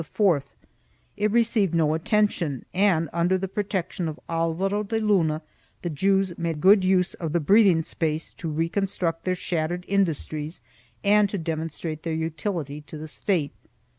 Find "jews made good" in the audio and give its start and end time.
5.91-6.83